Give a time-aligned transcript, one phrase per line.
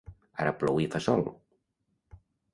[0.45, 1.23] Ara plou i fa sol.